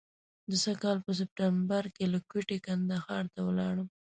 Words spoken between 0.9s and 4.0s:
په سپټمبر کې له کوټې کندهار ته ولاړم.